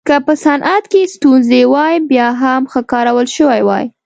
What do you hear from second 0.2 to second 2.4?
په صنعت کې ستونزې وای بیا